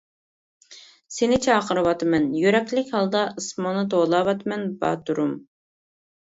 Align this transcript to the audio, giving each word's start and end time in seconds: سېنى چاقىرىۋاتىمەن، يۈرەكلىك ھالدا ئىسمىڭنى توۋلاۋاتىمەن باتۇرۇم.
سېنى 1.17 1.37
چاقىرىۋاتىمەن، 1.45 2.25
يۈرەكلىك 2.37 2.89
ھالدا 2.95 3.21
ئىسمىڭنى 3.43 3.85
توۋلاۋاتىمەن 3.93 4.65
باتۇرۇم. 4.81 5.37